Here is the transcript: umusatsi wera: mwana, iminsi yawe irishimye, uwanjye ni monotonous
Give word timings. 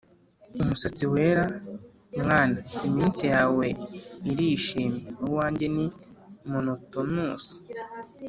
umusatsi 0.61 1.03
wera: 1.13 1.45
mwana, 2.21 2.59
iminsi 2.87 3.23
yawe 3.33 3.65
irishimye, 4.29 5.07
uwanjye 5.25 5.65
ni 5.75 5.85
monotonous 6.49 7.45